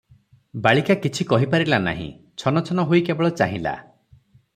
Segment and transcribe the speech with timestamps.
[0.67, 2.07] ବାଳିକା କିଛି କହିପାରିଲା ନାହିଁ-
[2.45, 3.75] ଛନ ଛନ ହୋଇ କେବଳ ଚାହିଁଲା।